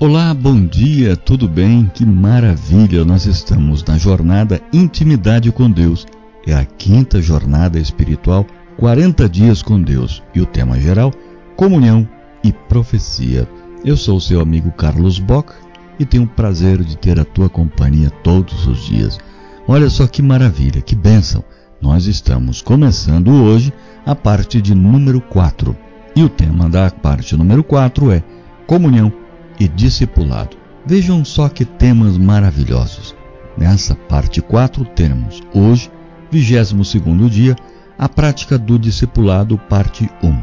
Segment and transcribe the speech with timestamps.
[0.00, 1.90] Olá, bom dia, tudo bem?
[1.92, 3.04] Que maravilha!
[3.04, 6.06] Nós estamos na jornada Intimidade com Deus.
[6.46, 10.22] É a quinta jornada espiritual, 40 dias com Deus.
[10.32, 11.12] E o tema geral:
[11.56, 12.08] comunhão
[12.44, 13.48] e profecia.
[13.84, 15.52] Eu sou o seu amigo Carlos Bock
[15.98, 19.18] e tenho o prazer de ter a tua companhia todos os dias.
[19.66, 21.42] Olha só que maravilha, que bênção!
[21.82, 23.72] Nós estamos começando hoje
[24.06, 25.76] a parte de número 4.
[26.14, 28.22] E o tema da parte número 4 é
[28.64, 29.12] comunhão
[29.58, 30.56] e discipulado.
[30.86, 33.14] Vejam só que temas maravilhosos.
[33.56, 35.90] Nessa parte 4 temos hoje,
[36.30, 37.56] 22 dia,
[37.98, 40.40] a prática do discipulado, parte 1.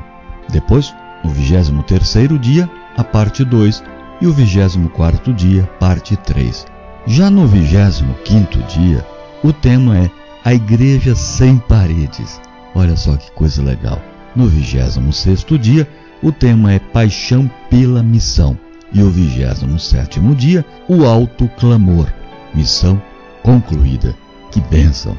[0.49, 0.93] Depois,
[1.23, 3.83] no 23 dia, a parte 2
[4.21, 6.65] e o 24 dia, parte 3.
[7.07, 9.05] Já no 25 dia,
[9.43, 10.11] o tema é
[10.43, 12.41] a igreja sem paredes.
[12.75, 14.01] Olha só que coisa legal.
[14.35, 15.87] No 26 dia,
[16.21, 18.57] o tema é paixão pela missão
[18.95, 22.07] e o 27 dia, o alto clamor.
[22.53, 22.99] Missão
[23.43, 24.15] concluída.
[24.51, 25.17] Que bênção!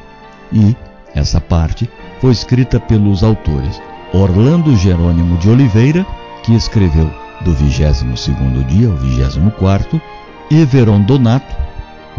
[0.51, 0.75] E
[1.13, 1.87] essa parte
[2.19, 3.79] foi escrita pelos autores
[4.11, 6.03] Orlando Jerônimo de Oliveira,
[6.43, 7.07] que escreveu
[7.41, 10.01] do 22º dia ao 24º,
[10.49, 11.55] Everon Donato,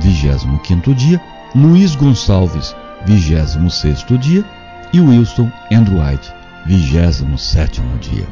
[0.01, 1.21] 25º dia,
[1.57, 4.45] Luiz Gonçalves, 26º dia,
[4.93, 6.33] e Wilson Andrew White,
[6.69, 8.27] 27º dia.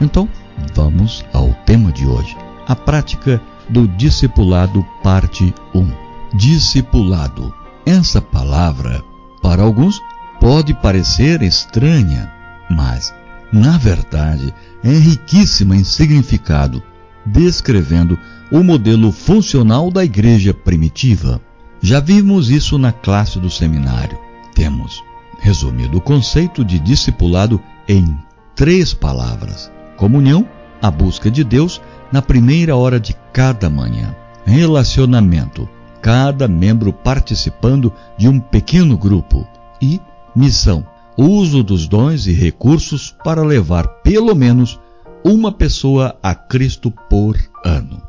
[0.00, 0.26] Então,
[0.74, 5.92] vamos ao tema de hoje a prática do discipulado, parte 1.
[6.34, 7.52] Discipulado.
[7.86, 9.02] Essa palavra,
[9.42, 10.00] para alguns,
[10.40, 12.30] pode parecer estranha,
[12.70, 13.14] mas,
[13.52, 16.82] na verdade, é riquíssima em significado,
[17.24, 18.18] descrevendo
[18.50, 21.40] o modelo funcional da igreja primitiva.
[21.80, 24.18] Já vimos isso na classe do seminário.
[24.54, 25.02] Temos
[25.40, 28.16] resumido o conceito de discipulado em
[28.54, 30.48] três palavras: comunhão,
[30.84, 31.80] a busca de Deus
[32.12, 34.14] na primeira hora de cada manhã.
[34.44, 35.66] Relacionamento,
[36.02, 39.48] cada membro participando de um pequeno grupo.
[39.80, 39.98] E
[40.36, 40.86] missão,
[41.16, 44.78] uso dos dons e recursos para levar pelo menos
[45.24, 48.02] uma pessoa a Cristo por ano.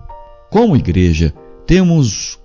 [0.49, 1.33] Como igreja,
[1.65, 2.37] temos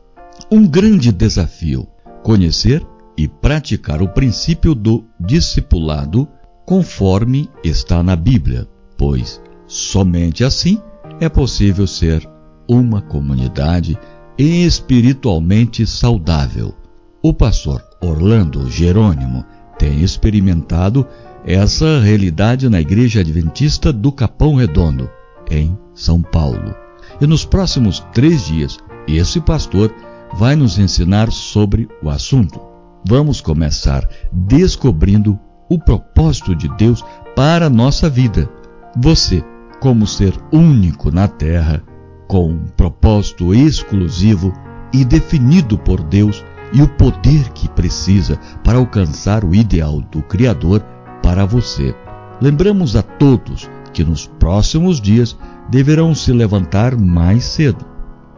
[0.48, 1.88] um grande desafio:
[2.22, 2.86] conhecer
[3.18, 6.28] e praticar o princípio do discipulado
[6.64, 10.82] conforme está na Bíblia, pois somente assim
[11.20, 12.28] é possível ser
[12.68, 13.96] uma comunidade
[14.36, 16.74] espiritualmente saudável.
[17.22, 19.44] O pastor Orlando Jerônimo
[19.78, 21.06] tem experimentado
[21.46, 25.08] essa realidade na Igreja Adventista do Capão Redondo,
[25.48, 26.74] em São Paulo.
[27.20, 28.76] E nos próximos três dias,
[29.06, 29.94] esse pastor
[30.34, 32.60] vai nos ensinar sobre o assunto.
[33.06, 35.38] Vamos começar descobrindo
[35.68, 37.04] o propósito de Deus
[37.36, 38.50] para a nossa vida.
[38.96, 39.44] Você
[39.80, 41.82] como ser único na terra,
[42.28, 44.52] com um propósito exclusivo
[44.92, 50.80] e definido por Deus e o poder que precisa para alcançar o ideal do Criador
[51.22, 51.94] para você.
[52.40, 55.36] Lembramos a todos que nos próximos dias
[55.68, 57.84] deverão se levantar mais cedo,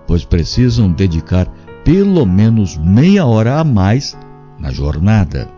[0.07, 1.47] pois precisam dedicar
[1.85, 4.17] pelo menos meia hora a mais
[4.59, 5.49] na jornada,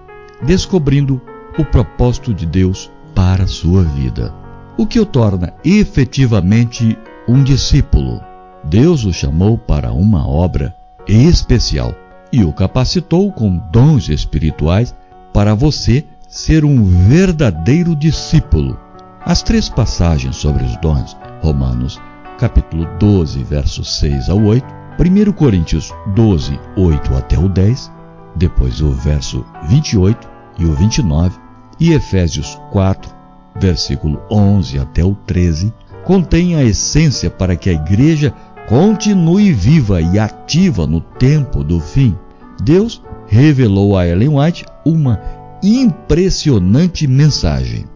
[0.43, 1.21] descobrindo
[1.59, 4.44] o propósito de Deus para a sua vida
[4.77, 6.99] o que o torna efetivamente
[7.29, 8.21] um discípulo.
[8.65, 10.75] Deus o chamou para uma obra
[11.07, 11.95] especial
[12.33, 14.95] e o capacitou com dons espirituais
[15.33, 18.79] para você ser um verdadeiro discípulo.
[19.25, 22.01] As três passagens sobre os dons, Romanos
[22.39, 24.67] capítulo 12, versos 6 ao 8,
[24.99, 27.91] 1 Coríntios 12, 8 até o 10,
[28.37, 31.39] depois o verso 28 e o 29,
[31.79, 33.15] e Efésios 4,
[33.57, 35.73] versículo 11 até o 13,
[36.05, 38.33] contém a essência para que a igreja
[38.69, 42.17] continue viva e ativa no tempo do fim.
[42.63, 45.21] Deus revelou a Ellen White uma
[45.63, 47.87] impressionante mensagem.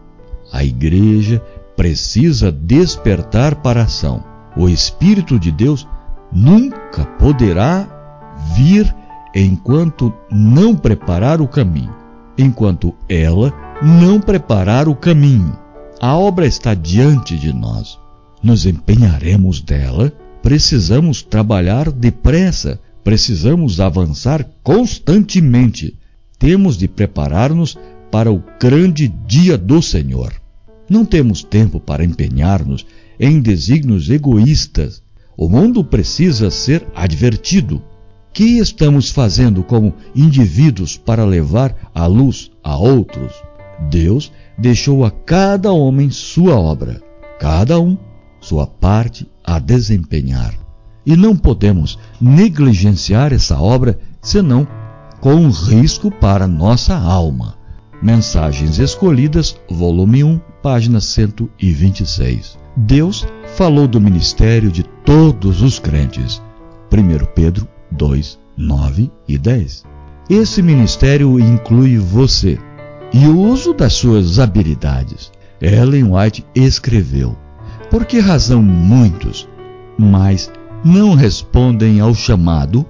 [0.51, 1.41] A igreja
[1.75, 4.23] precisa despertar para a ação.
[4.57, 5.87] O Espírito de Deus
[6.31, 7.87] nunca poderá
[8.55, 8.93] vir
[9.35, 11.93] enquanto não preparar o caminho,
[12.37, 15.57] enquanto ela não preparar o caminho.
[16.01, 17.99] A obra está diante de nós.
[18.41, 25.97] Nos empenharemos dela, precisamos trabalhar depressa, precisamos avançar constantemente.
[26.37, 27.77] Temos de preparar-nos
[28.09, 30.33] para o grande dia do Senhor.
[30.89, 32.85] Não temos tempo para empenhar-nos
[33.19, 35.03] em desígnios egoístas.
[35.35, 37.83] O mundo precisa ser advertido.
[38.31, 43.33] Que estamos fazendo como indivíduos para levar a luz a outros?
[43.89, 47.01] Deus deixou a cada homem sua obra,
[47.39, 47.97] cada um
[48.41, 50.53] sua parte a desempenhar.
[51.05, 54.67] e não podemos negligenciar essa obra senão
[55.19, 57.55] com risco para nossa alma.
[58.01, 62.57] Mensagens Escolhidas, volume 1, página 126.
[62.77, 66.41] Deus falou do ministério de todos os crentes.
[66.93, 69.83] 1 Pedro 2, 9 e 10.
[70.29, 72.59] Esse ministério inclui você
[73.13, 75.31] e o uso das suas habilidades.
[75.61, 77.37] Ellen White escreveu:
[77.89, 79.47] Por que razão muitos,
[79.97, 80.51] mas
[80.83, 82.85] não respondem ao chamado?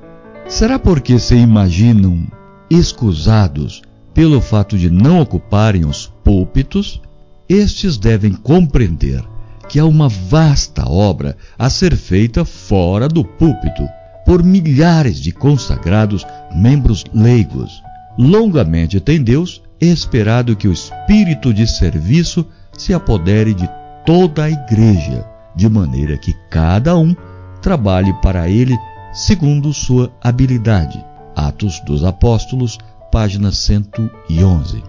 [0.48, 2.26] Será porque se imaginam
[2.70, 3.82] escusados
[4.14, 7.02] pelo fato de não ocuparem os púlpitos?
[7.48, 9.24] Estes devem compreender
[9.68, 13.84] que há uma vasta obra a ser feita fora do púlpito
[14.26, 16.26] por milhares de consagrados
[16.56, 17.82] membros leigos.
[18.18, 22.46] Longamente tem Deus esperado que o espírito de serviço
[22.78, 23.70] se apodere de
[24.06, 27.16] toda a igreja, de maneira que cada um
[27.62, 28.78] trabalhe para ele
[29.14, 31.04] segundo sua habilidade.
[31.36, 32.78] Atos dos Apóstolos,
[33.12, 34.84] página 111.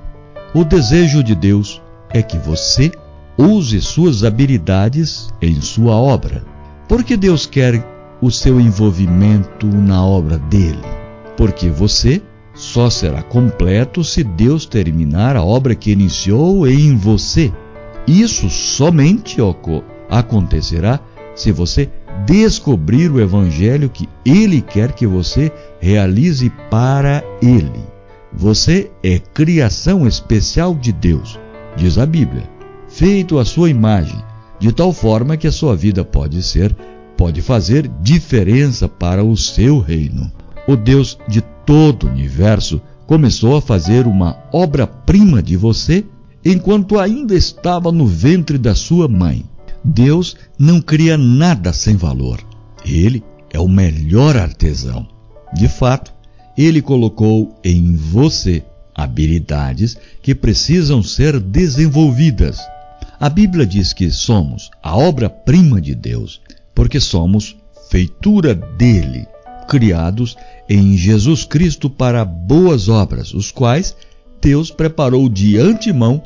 [0.55, 2.91] O desejo de Deus é que você
[3.39, 6.45] use suas habilidades em sua obra,
[6.89, 7.85] porque Deus quer
[8.21, 10.83] o seu envolvimento na obra dele,
[11.37, 12.21] porque você
[12.61, 17.51] só será completo se Deus terminar a obra que iniciou em você.
[18.07, 19.39] Isso somente
[20.11, 21.01] acontecerá
[21.35, 21.89] se você
[22.27, 27.81] descobrir o evangelho que ele quer que você realize para ele.
[28.31, 31.41] Você é criação especial de Deus,
[31.77, 32.45] diz a Bíblia,
[32.89, 34.23] feito à sua imagem,
[34.59, 36.77] de tal forma que a sua vida pode ser,
[37.17, 40.31] pode fazer diferença para o seu reino.
[40.69, 46.05] O Deus de todo o universo começou a fazer uma obra-prima de você
[46.45, 49.45] enquanto ainda estava no ventre da sua mãe.
[49.85, 52.41] Deus não cria nada sem valor.
[52.85, 53.23] Ele
[53.53, 55.07] é o melhor artesão.
[55.55, 56.13] De fato,
[56.59, 62.59] ele colocou em você habilidades que precisam ser desenvolvidas.
[63.21, 66.41] A Bíblia diz que somos a obra-prima de Deus,
[66.75, 67.57] porque somos
[67.89, 69.25] feitura dele,
[69.71, 70.37] criados
[70.69, 73.97] em Jesus Cristo para boas obras, os quais
[74.43, 76.21] Deus preparou de antemão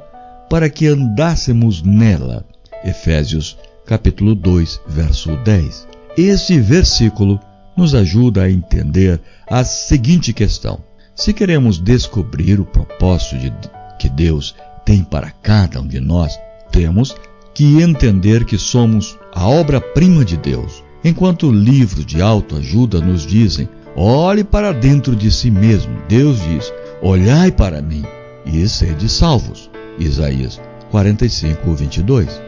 [0.48, 2.42] para que andássemos nela.
[2.82, 5.86] Efésios capítulo 2, verso 10.
[6.16, 7.38] Esse versículo
[7.76, 10.80] nos ajuda a entender a seguinte questão:
[11.14, 13.52] se queremos descobrir o propósito de,
[13.98, 14.54] que Deus
[14.86, 16.38] tem para cada um de nós,
[16.72, 17.14] temos
[17.52, 20.83] que entender que somos a obra-prima de Deus.
[21.04, 26.72] Enquanto livros de autoajuda nos dizem: olhe para dentro de si mesmo, Deus diz:
[27.02, 28.02] olhai para mim
[28.46, 29.70] e sede salvos.
[29.98, 30.60] Isaías
[30.90, 32.42] 45, 22.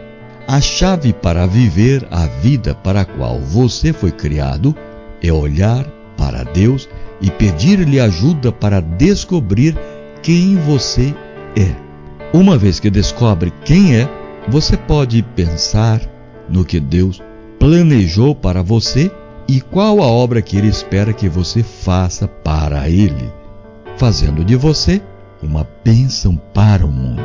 [0.48, 4.74] A chave para viver a vida para a qual você foi criado
[5.22, 5.84] é olhar
[6.16, 6.88] para Deus
[7.20, 9.76] e pedir-lhe ajuda para descobrir
[10.22, 11.14] quem você
[11.56, 11.74] é.
[12.32, 14.08] Uma vez que descobre quem é,
[14.48, 16.00] você pode pensar
[16.48, 17.20] no que Deus
[17.58, 19.10] planejou para você
[19.48, 23.30] e qual a obra que Ele espera que você faça para Ele,
[23.96, 25.00] fazendo de você
[25.42, 27.22] uma bênção para o mundo.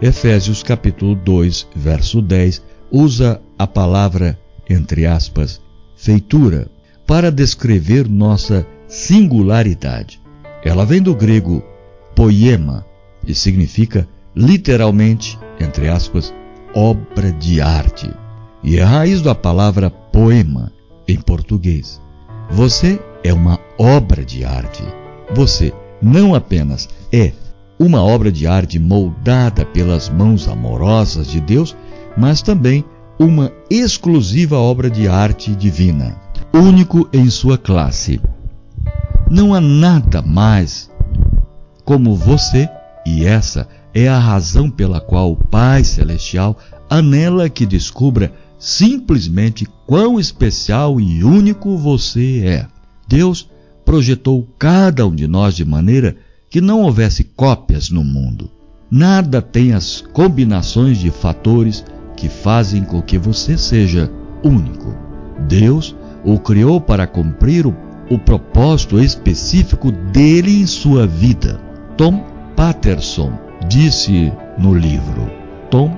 [0.00, 4.38] Efésios capítulo 2, verso 10, usa a palavra,
[4.68, 5.60] entre aspas,
[5.96, 6.68] feitura,
[7.06, 10.20] para descrever nossa singularidade.
[10.62, 11.62] Ela vem do grego
[12.14, 12.84] poema
[13.26, 16.32] e significa literalmente, entre aspas,
[16.74, 18.10] obra de arte.
[18.64, 20.72] E a raiz da palavra poema
[21.06, 22.00] em português.
[22.50, 24.82] Você é uma obra de arte.
[25.34, 27.32] Você não apenas é
[27.78, 31.76] uma obra de arte moldada pelas mãos amorosas de Deus,
[32.16, 32.82] mas também
[33.18, 36.16] uma exclusiva obra de arte divina,
[36.52, 38.18] único em sua classe.
[39.30, 40.90] Não há nada mais
[41.84, 42.66] como você,
[43.04, 46.56] e essa é a razão pela qual o Pai Celestial
[46.88, 52.66] anela que descubra simplesmente quão especial e único você é.
[53.06, 53.48] Deus
[53.84, 56.16] projetou cada um de nós de maneira
[56.48, 58.50] que não houvesse cópias no mundo.
[58.90, 61.84] Nada tem as combinações de fatores
[62.16, 64.10] que fazem com que você seja
[64.42, 64.94] único.
[65.48, 65.94] Deus
[66.24, 67.74] o criou para cumprir o,
[68.08, 71.60] o propósito específico dele em sua vida.
[71.96, 72.24] Tom
[72.56, 73.32] Patterson
[73.68, 75.30] disse no livro.
[75.70, 75.96] Tom,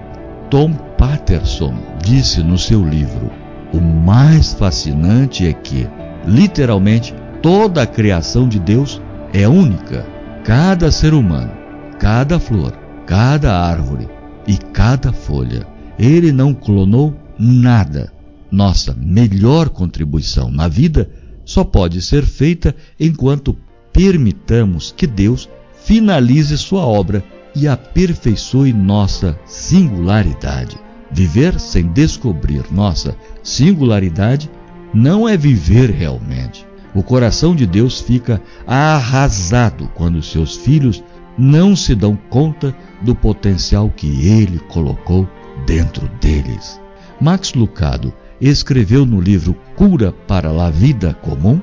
[0.50, 3.30] Tom Patterson disse no seu livro:
[3.72, 5.86] O mais fascinante é que,
[6.26, 9.00] literalmente, toda a criação de Deus
[9.32, 10.06] é única
[10.44, 11.50] cada ser humano,
[11.98, 12.72] cada flor,
[13.04, 14.08] cada árvore
[14.46, 15.66] e cada folha.
[15.98, 18.12] Ele não clonou nada.
[18.50, 21.10] nossa melhor contribuição na vida
[21.44, 23.56] só pode ser feita enquanto
[23.92, 25.48] permitamos que Deus
[25.84, 27.24] finalize sua obra
[27.54, 30.85] e aperfeiçoe nossa singularidade.
[31.10, 34.50] Viver sem descobrir nossa singularidade
[34.92, 36.66] não é viver realmente.
[36.94, 41.02] O coração de Deus fica arrasado quando seus filhos
[41.36, 45.28] não se dão conta do potencial que ele colocou
[45.66, 46.80] dentro deles.
[47.20, 51.60] Max Lucado escreveu no livro Cura para a Vida Comum.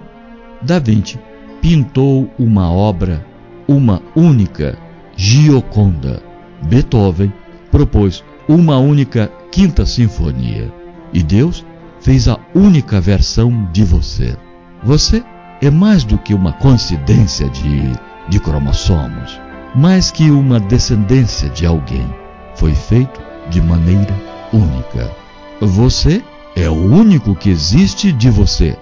[0.61, 1.19] Da Vinci
[1.61, 3.25] pintou uma obra,
[3.67, 4.77] uma única
[5.15, 6.21] Gioconda.
[6.67, 7.33] Beethoven
[7.71, 10.71] propôs uma única Quinta Sinfonia.
[11.13, 11.65] E Deus
[11.99, 14.35] fez a única versão de você.
[14.83, 15.23] Você
[15.61, 17.91] é mais do que uma coincidência de,
[18.27, 19.39] de cromossomos,
[19.75, 22.05] mais que uma descendência de alguém.
[22.55, 24.13] Foi feito de maneira
[24.51, 25.09] única.
[25.61, 26.21] Você
[26.55, 28.77] é o único que existe de você.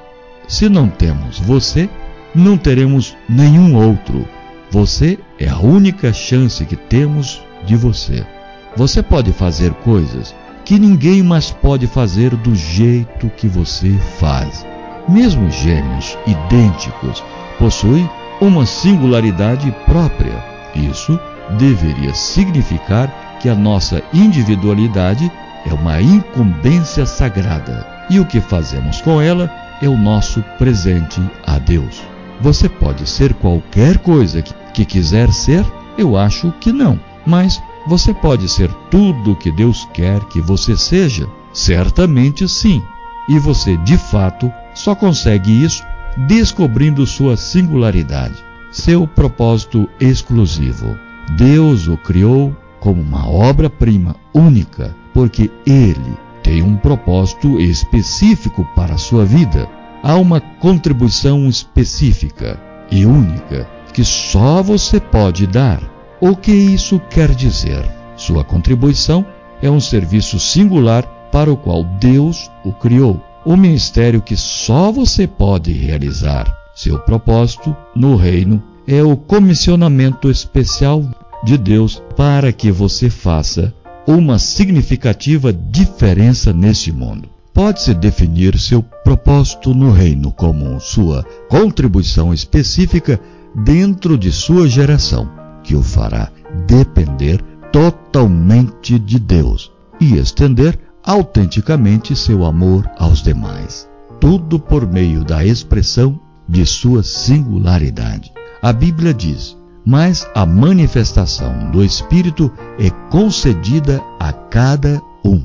[0.47, 1.89] Se não temos você,
[2.33, 4.27] não teremos nenhum outro.
[4.71, 8.25] Você é a única chance que temos de você.
[8.75, 14.65] Você pode fazer coisas que ninguém mais pode fazer do jeito que você faz.
[15.09, 17.23] Mesmo gêmeos idênticos
[17.59, 18.09] possuem
[18.39, 20.43] uma singularidade própria.
[20.73, 21.19] Isso
[21.57, 25.29] deveria significar que a nossa individualidade
[25.65, 29.49] é uma incumbência sagrada e o que fazemos com ela
[29.81, 32.01] é o nosso presente a Deus.
[32.39, 35.65] Você pode ser qualquer coisa que, que quiser ser?
[35.97, 36.99] Eu acho que não.
[37.25, 41.27] Mas você pode ser tudo o que Deus quer que você seja?
[41.53, 42.81] Certamente sim.
[43.29, 45.83] E você, de fato, só consegue isso
[46.27, 48.35] descobrindo sua singularidade,
[48.71, 50.97] seu propósito exclusivo.
[51.37, 58.97] Deus o criou como uma obra-prima única, porque ele tem um propósito específico para a
[58.97, 59.69] sua vida.
[60.03, 62.59] Há uma contribuição específica
[62.89, 65.81] e única que só você pode dar.
[66.21, 67.83] O que isso quer dizer?
[68.15, 69.25] Sua contribuição
[69.59, 75.25] é um serviço singular para o qual Deus o criou o ministério que só você
[75.25, 76.55] pode realizar.
[76.75, 81.03] Seu propósito no reino é o comissionamento especial
[81.43, 83.73] de Deus para que você faça
[84.05, 87.27] uma significativa diferença neste mundo.
[87.51, 93.19] Pode-se definir seu propósito no reino como sua contribuição específica
[93.55, 96.29] dentro de sua geração, que o fará
[96.67, 97.41] depender
[97.71, 103.89] totalmente de Deus e estender autenticamente seu amor aos demais,
[104.19, 108.31] tudo por meio da expressão de sua singularidade.
[108.61, 115.41] A Bíblia diz: "Mas a manifestação do Espírito é concedida a cada um."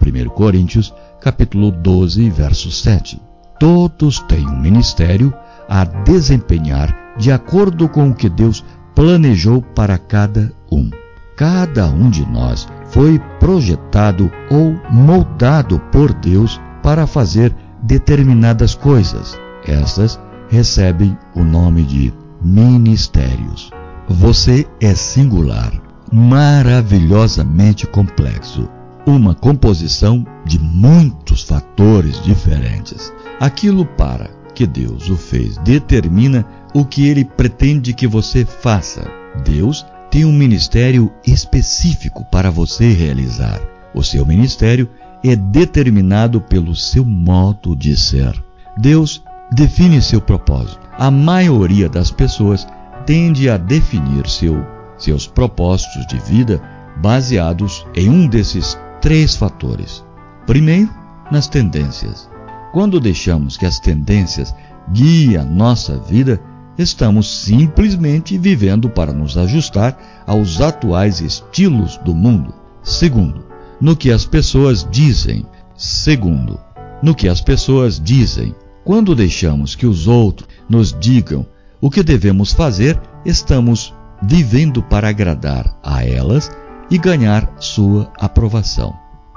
[0.00, 3.20] 1 Coríntios, capítulo 12, verso 7.
[3.58, 5.32] Todos têm um ministério
[5.68, 8.64] a desempenhar de acordo com o que Deus
[8.98, 10.90] planejou para cada um.
[11.36, 19.38] Cada um de nós foi projetado ou moldado por Deus para fazer determinadas coisas.
[19.64, 22.12] Essas recebem o nome de
[22.42, 23.70] ministérios.
[24.08, 25.72] Você é singular,
[26.12, 28.68] maravilhosamente complexo,
[29.06, 33.12] uma composição de muitos fatores diferentes.
[33.38, 39.08] Aquilo para que Deus o fez determina o que ele pretende que você faça.
[39.44, 43.60] Deus tem um ministério específico para você realizar.
[43.94, 44.90] O seu ministério
[45.22, 48.34] é determinado pelo seu modo de ser.
[48.76, 49.22] Deus
[49.52, 50.80] define seu propósito.
[50.98, 52.66] A maioria das pessoas
[53.06, 56.60] tende a definir seu, seus propósitos de vida
[56.96, 60.04] baseados em um desses três fatores.
[60.48, 60.90] Primeiro,
[61.30, 62.28] nas tendências.
[62.72, 64.54] Quando deixamos que as tendências
[64.92, 66.40] guiem a nossa vida,
[66.76, 72.54] estamos simplesmente vivendo para nos ajustar aos atuais estilos do mundo.
[72.82, 73.46] Segundo,
[73.80, 75.44] no que as pessoas dizem.
[75.76, 76.58] Segundo,
[77.02, 78.54] no que as pessoas dizem.
[78.84, 81.46] Quando deixamos que os outros nos digam
[81.80, 86.50] o que devemos fazer, estamos vivendo para agradar a elas
[86.90, 88.94] e ganhar sua aprovação.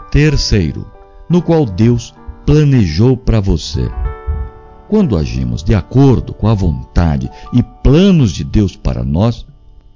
[0.10, 0.86] Terceiro,
[1.30, 2.14] no qual Deus
[2.46, 3.90] planejou para você.
[4.90, 9.46] Quando agimos de acordo com a vontade e planos de Deus para nós,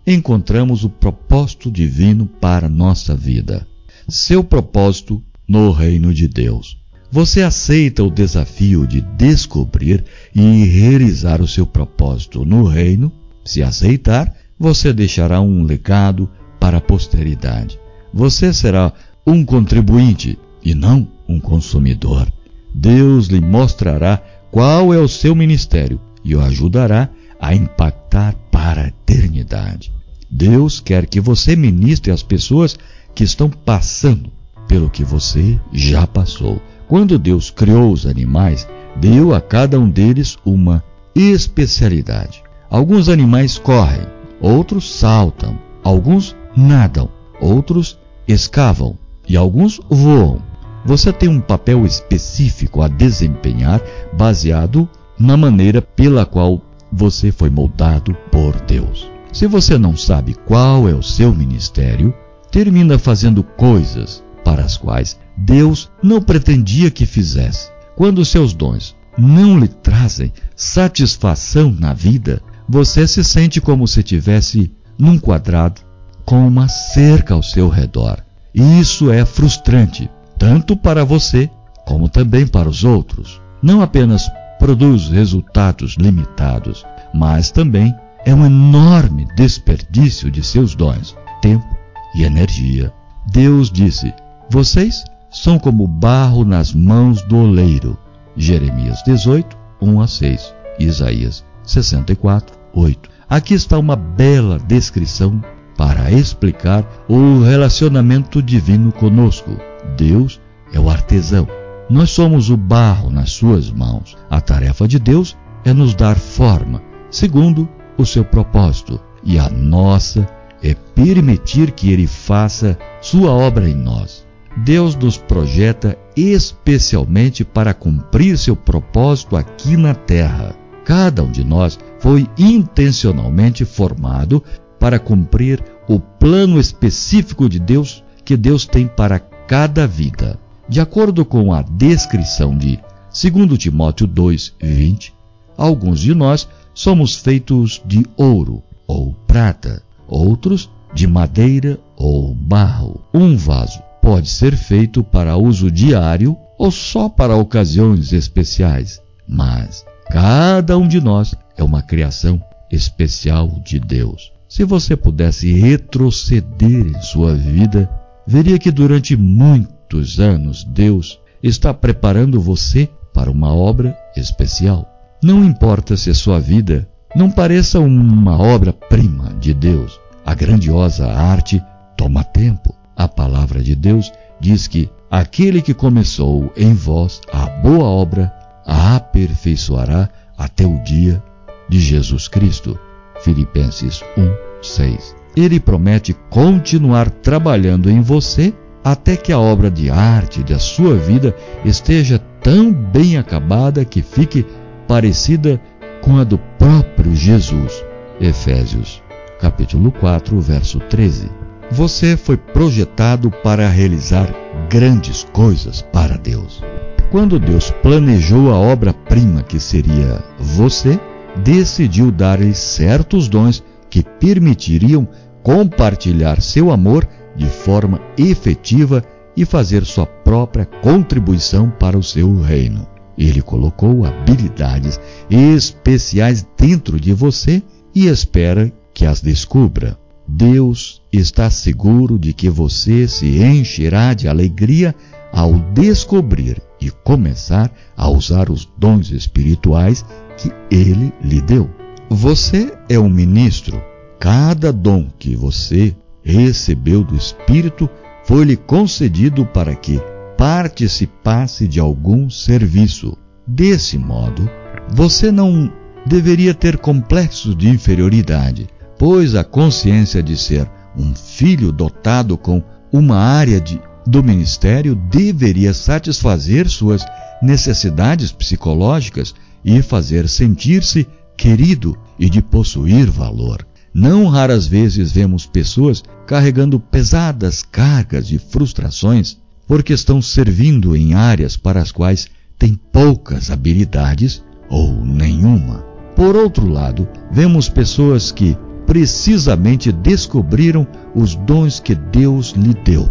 [0.08, 3.68] encontramos o propósito divino para nossa vida.
[4.08, 6.78] Seu propósito no reino de Deus.
[7.12, 13.12] Você aceita o desafio de descobrir e realizar o seu propósito no reino?
[13.44, 17.80] Se aceitar, você deixará um legado para a posteridade.
[18.14, 18.94] Você será
[19.26, 22.28] um contribuinte e não um consumidor.
[22.74, 28.88] Deus lhe mostrará qual é o seu ministério e o ajudará a impactar para a
[28.88, 29.92] eternidade.
[30.30, 32.78] Deus quer que você ministre às pessoas
[33.14, 34.32] que estão passando
[34.68, 36.62] pelo que você já passou.
[36.88, 40.84] Quando Deus criou os animais, deu a cada um deles uma
[41.16, 42.44] especialidade.
[42.70, 44.06] Alguns animais correm,
[44.42, 50.42] outros saltam, alguns nadam, outros escavam e alguns voam.
[50.86, 53.82] Você tem um papel específico a desempenhar
[54.14, 54.88] baseado
[55.18, 56.62] na maneira pela qual
[56.92, 59.10] você foi moldado por Deus.
[59.34, 62.14] Se você não sabe qual é o seu ministério,
[62.52, 67.70] termina fazendo coisas para as quais Deus não pretendia que fizesse.
[67.96, 74.72] Quando seus dons não lhe trazem satisfação na vida, você se sente como se estivesse
[74.98, 75.82] num quadrado
[76.24, 78.24] com uma cerca ao seu redor.
[78.54, 80.10] E isso é frustrante,
[80.46, 81.50] tanto para você
[81.88, 83.42] como também para os outros.
[83.64, 86.86] Não apenas produz resultados limitados,
[87.16, 87.92] mas também
[88.24, 91.66] é um enorme desperdício de seus dons, tempo
[92.14, 92.94] e energia.
[93.32, 94.14] Deus disse:
[94.48, 97.98] Vocês são como barro nas mãos do oleiro.
[98.38, 100.54] Jeremias 18, 1 a 6.
[100.78, 103.10] Isaías 64, 8.
[103.28, 105.44] Aqui está uma bela descrição
[105.76, 109.58] para explicar o relacionamento divino conosco.
[109.98, 110.42] Deus
[110.74, 111.48] é o artesão.
[111.90, 114.18] Nós somos o barro nas suas mãos.
[114.30, 120.28] A tarefa de Deus é nos dar forma, segundo o seu propósito, e a nossa
[120.62, 124.26] é permitir que Ele faça sua obra em nós.
[124.58, 130.56] Deus nos projeta especialmente para cumprir seu propósito aqui na terra.
[130.86, 134.44] Cada um de nós foi intencionalmente formado
[134.80, 140.40] para cumprir o plano específico de Deus que Deus tem para cada vida.
[140.68, 142.80] De acordo com a descrição de
[143.12, 145.14] 2 Timóteo 2:20,
[145.58, 153.02] alguns de nós somos feitos de ouro ou prata, outros de madeira ou barro.
[153.14, 160.78] Um vaso pode ser feito para uso diário ou só para ocasiões especiais, mas cada
[160.78, 164.32] um de nós é uma criação especial de Deus.
[164.48, 167.90] Se você pudesse retroceder em sua vida,
[168.26, 174.90] veria que durante muitos anos Deus está preparando você para uma obra especial.
[175.24, 181.64] Não importa se a sua vida não pareça uma obra-prima de Deus, a grandiosa arte
[181.96, 182.76] toma tempo.
[182.96, 188.34] A palavra de Deus diz que aquele que começou em vós a boa obra
[188.66, 191.24] a aperfeiçoará até o dia
[191.70, 192.78] de Jesus Cristo.
[193.22, 195.25] Filipenses 1, 6.
[195.36, 201.36] Ele promete continuar trabalhando em você até que a obra de arte da sua vida
[201.66, 204.46] esteja tão bem acabada que fique
[204.88, 205.60] parecida
[206.02, 207.84] com a do próprio Jesus.
[208.22, 209.02] Efésios,
[209.42, 211.30] capítulo 4, verso 13.
[211.72, 214.30] Você foi projetado para realizar
[214.70, 216.64] grandes coisas para Deus.
[217.12, 221.00] Quando Deus planejou a obra-prima que seria você,
[221.44, 225.08] decidiu dar-lhe certos dons que permitiriam
[225.46, 229.06] compartilhar seu amor de forma efetiva
[229.38, 232.88] e fazer sua própria contribuição para o seu reino.
[233.16, 237.62] Ele colocou habilidades especiais dentro de você
[237.94, 239.96] e espera que as descubra.
[240.28, 244.96] Deus está seguro de que você se encherá de alegria
[245.32, 250.04] ao descobrir e começar a usar os dons espirituais
[250.38, 251.70] que Ele lhe deu.
[252.10, 253.80] Você é um ministro.
[254.20, 257.90] Cada dom que você recebeu do Espírito
[258.26, 260.02] foi-lhe concedido para que
[260.38, 263.18] participasse de algum serviço.
[263.48, 264.50] Desse modo,
[264.90, 265.72] você não
[266.06, 273.18] deveria ter complexos de inferioridade, pois a consciência de ser um filho dotado com uma
[273.18, 277.04] área de, do ministério deveria satisfazer suas
[277.42, 283.66] necessidades psicológicas e fazer sentir-se querido e de possuir valor.
[283.98, 291.56] Não raras vezes vemos pessoas carregando pesadas cargas de frustrações porque estão servindo em áreas
[291.56, 292.28] para as quais
[292.60, 295.78] têm poucas habilidades ou nenhuma.
[296.14, 303.10] Por outro lado, vemos pessoas que precisamente descobriram os dons que Deus lhe deu.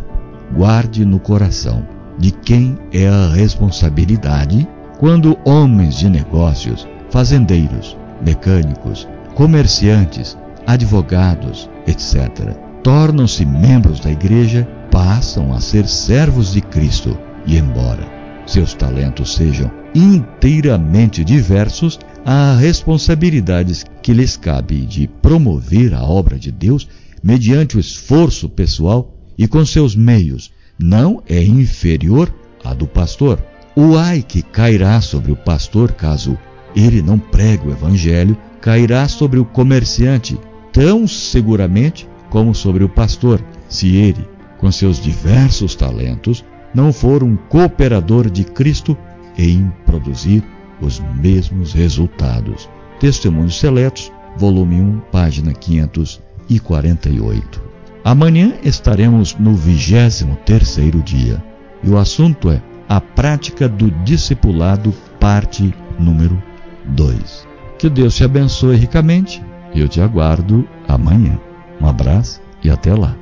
[0.54, 4.68] Guarde no coração de quem é a responsabilidade
[4.98, 15.60] quando homens de negócios, fazendeiros, mecânicos, comerciantes, advogados, etc., tornam-se membros da igreja, passam a
[15.60, 18.14] ser servos de Cristo e, embora
[18.46, 26.50] seus talentos sejam inteiramente diversos, há responsabilidades que lhes cabe de promover a obra de
[26.50, 26.88] Deus
[27.22, 32.32] mediante o esforço pessoal e com seus meios, não é inferior
[32.64, 33.38] à do pastor.
[33.76, 36.36] O ai que cairá sobre o pastor caso
[36.76, 40.38] ele não pregue o evangelho, cairá sobre o comerciante
[40.74, 47.36] tão seguramente como sobre o pastor, se ele, com seus diversos talentos, não for um
[47.36, 48.94] cooperador de Cristo
[49.38, 50.42] em produzir
[50.80, 52.68] os mesmos resultados.
[52.98, 57.62] Testemunhos Seletos, volume 1, página 548.
[58.04, 61.40] Amanhã estaremos no 23 terceiro dia
[61.82, 66.42] e o assunto é a prática do discipulado, parte número
[66.86, 67.46] 2.
[67.78, 69.40] Que Deus te abençoe ricamente.
[69.74, 71.38] Eu te aguardo amanhã.
[71.80, 73.16] Um abraço e até lá.